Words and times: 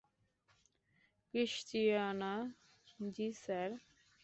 Christiana,- 1.33 2.33
G, 3.15 3.27
sir. 3.37 3.69